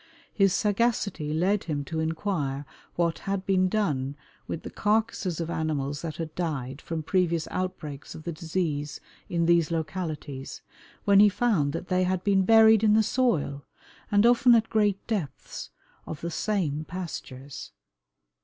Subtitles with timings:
[0.33, 2.65] His sagacity led him to inquire
[2.95, 4.15] what had been done
[4.47, 9.45] with the carcasses of animals that had died from previous outbreaks of the disease in
[9.45, 10.63] these localities,
[11.05, 13.63] when he found that they had been buried in the soil
[14.11, 15.69] and often at great depths,
[16.07, 17.71] of the same pastures.